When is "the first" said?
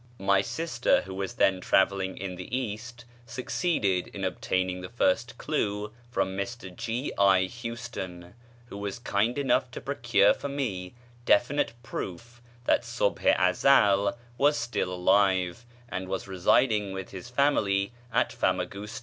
4.81-5.37